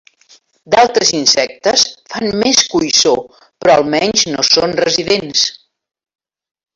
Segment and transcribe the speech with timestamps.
[0.75, 3.21] D'altres insectes, fan més coïssor,
[3.65, 5.45] però almenys no són residents